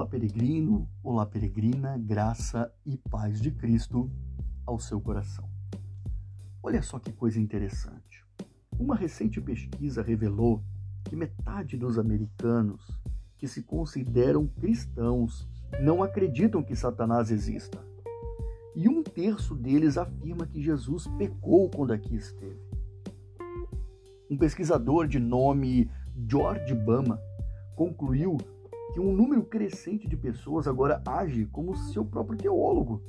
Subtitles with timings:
[0.00, 4.10] Olá, peregrino, olá, peregrina, graça e paz de Cristo
[4.64, 5.46] ao seu coração.
[6.62, 8.24] Olha só que coisa interessante.
[8.78, 10.64] Uma recente pesquisa revelou
[11.04, 12.98] que metade dos americanos
[13.36, 15.46] que se consideram cristãos
[15.82, 17.78] não acreditam que Satanás exista.
[18.74, 22.58] E um terço deles afirma que Jesus pecou quando aqui esteve.
[24.30, 25.90] Um pesquisador de nome
[26.26, 27.20] George Bama
[27.76, 28.38] concluiu
[28.92, 33.02] que um número crescente de pessoas agora age como seu próprio teólogo.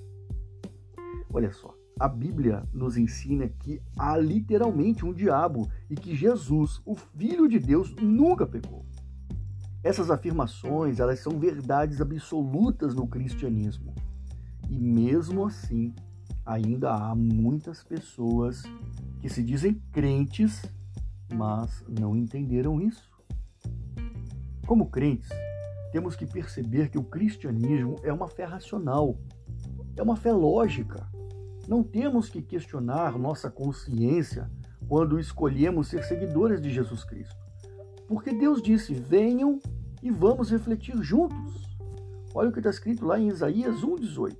[1.34, 6.96] Olha só, a Bíblia nos ensina que há literalmente um diabo e que Jesus, o
[6.96, 8.86] Filho de Deus, nunca pecou.
[9.84, 13.94] Essas afirmações, elas são verdades absolutas no cristianismo.
[14.70, 15.94] E mesmo assim,
[16.46, 18.64] ainda há muitas pessoas
[19.20, 20.62] que se dizem crentes,
[21.34, 23.12] mas não entenderam isso.
[24.66, 25.30] Como crentes,
[25.92, 29.18] temos que perceber que o cristianismo é uma fé racional,
[29.96, 31.08] é uma fé lógica.
[31.68, 34.50] Não temos que questionar nossa consciência
[34.88, 37.36] quando escolhemos ser seguidores de Jesus Cristo.
[38.08, 39.60] Porque Deus disse: venham
[40.02, 41.70] e vamos refletir juntos.
[42.34, 44.36] Olha o que está escrito lá em Isaías 1,18.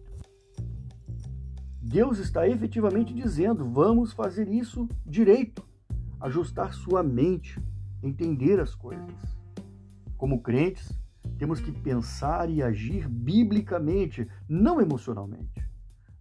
[1.82, 5.64] Deus está efetivamente dizendo: vamos fazer isso direito,
[6.20, 7.62] ajustar sua mente,
[8.02, 9.14] entender as coisas.
[10.16, 11.01] Como crentes,
[11.42, 15.68] temos que pensar e agir biblicamente, não emocionalmente.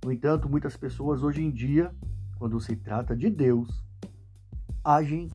[0.02, 1.94] No entanto, muitas pessoas hoje em dia,
[2.38, 3.84] quando se trata de Deus,
[4.82, 5.28] agem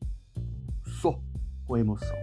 [0.82, 1.22] só
[1.64, 2.18] com emoção.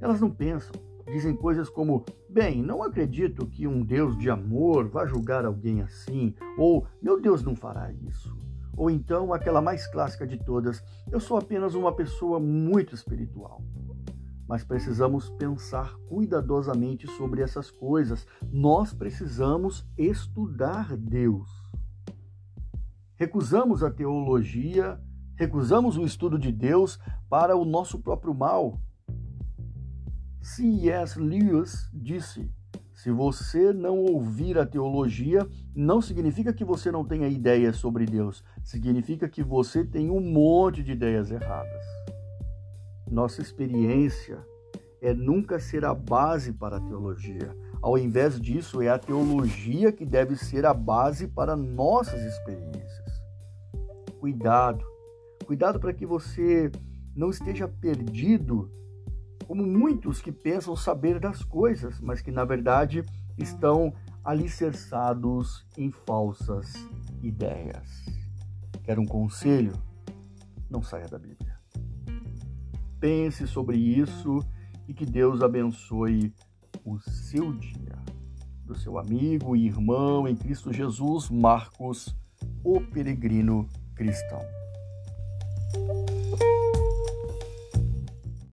[0.00, 0.72] Elas não pensam,
[1.06, 6.34] dizem coisas como: bem, não acredito que um Deus de amor vá julgar alguém assim,
[6.58, 8.36] ou meu Deus não fará isso.
[8.76, 13.62] Ou então aquela mais clássica de todas: eu sou apenas uma pessoa muito espiritual
[14.48, 18.26] mas precisamos pensar cuidadosamente sobre essas coisas.
[18.50, 21.50] Nós precisamos estudar Deus.
[23.14, 24.98] Recusamos a teologia,
[25.36, 26.98] recusamos o estudo de Deus
[27.28, 28.80] para o nosso próprio mal.
[30.40, 31.20] C.S.
[31.20, 32.50] Lewis disse:
[32.94, 38.42] se você não ouvir a teologia, não significa que você não tenha ideias sobre Deus,
[38.64, 41.84] significa que você tem um monte de ideias erradas.
[43.10, 44.44] Nossa experiência
[45.00, 47.56] é nunca ser a base para a teologia.
[47.80, 53.22] Ao invés disso, é a teologia que deve ser a base para nossas experiências.
[54.18, 54.84] Cuidado,
[55.46, 56.70] cuidado para que você
[57.14, 58.70] não esteja perdido,
[59.46, 63.04] como muitos que pensam saber das coisas, mas que na verdade
[63.38, 63.94] estão
[64.24, 66.74] alicerçados em falsas
[67.22, 68.04] ideias.
[68.82, 69.72] Quer um conselho?
[70.68, 71.47] Não saia da Bíblia.
[73.00, 74.40] Pense sobre isso
[74.88, 76.32] e que Deus abençoe
[76.84, 77.98] o seu dia.
[78.64, 82.14] Do seu amigo e irmão em Cristo Jesus, Marcos,
[82.64, 84.42] o peregrino cristão.